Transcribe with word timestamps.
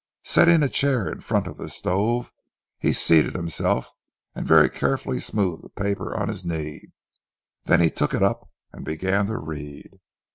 Setting 0.23 0.63
a 0.63 0.67
chair 0.67 1.07
in 1.11 1.21
front 1.21 1.45
of 1.45 1.57
the 1.57 1.69
stove, 1.69 2.33
he 2.79 2.91
seated 2.91 3.35
himself, 3.35 3.93
and 4.33 4.47
very 4.47 4.67
carefully 4.67 5.19
smoothed 5.19 5.61
the 5.63 5.69
paper 5.69 6.17
on 6.17 6.27
his 6.27 6.43
knee. 6.43 6.81
Then 7.65 7.81
he 7.81 7.91
took 7.91 8.15
it 8.15 8.23
up 8.23 8.49
and 8.73 8.83
began 8.83 9.27
to 9.27 9.37
read. 9.37 9.99